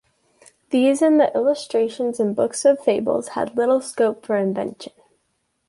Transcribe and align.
These 0.71 1.03
and 1.03 1.19
the 1.19 1.31
illustrations 1.35 2.19
in 2.19 2.33
books 2.33 2.65
of 2.65 2.79
fables 2.79 3.27
had 3.37 3.55
little 3.55 3.79
scope 3.81 4.25
for 4.25 4.35
invention. 4.35 4.93